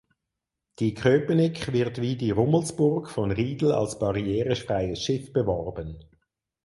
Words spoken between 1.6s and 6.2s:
wird wie die "Rummelsburg" von Riedel als „barrierefreies Schiff“ beworben.